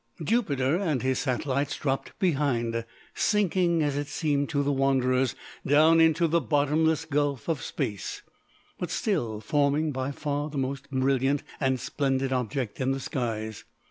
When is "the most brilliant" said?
10.49-11.43